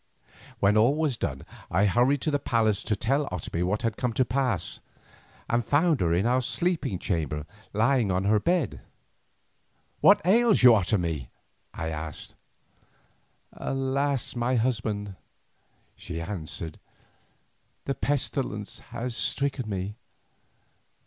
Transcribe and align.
When 0.59 0.77
all 0.77 0.95
was 0.95 1.15
done 1.15 1.45
I 1.69 1.85
hurried 1.85 2.21
to 2.21 2.31
the 2.31 2.39
palace 2.39 2.83
to 2.85 2.95
tell 2.95 3.27
Otomie 3.31 3.61
what 3.61 3.83
had 3.83 3.97
come 3.97 4.13
to 4.13 4.25
pass, 4.25 4.79
and 5.47 5.63
found 5.63 6.01
her 6.01 6.11
in 6.11 6.25
our 6.25 6.41
sleeping 6.41 6.97
chamber 6.97 7.45
lying 7.71 8.09
on 8.09 8.23
her 8.23 8.39
bed. 8.39 8.81
"What 9.99 10.19
ails 10.25 10.63
you, 10.63 10.71
Otomie?" 10.73 11.29
I 11.75 11.89
asked. 11.89 12.33
"Alas! 13.53 14.35
my 14.35 14.55
husband," 14.55 15.17
she 15.95 16.19
answered, 16.19 16.79
"the 17.85 17.93
pestilence 17.93 18.79
has 18.89 19.15
stricken 19.15 19.69
me. 19.69 19.97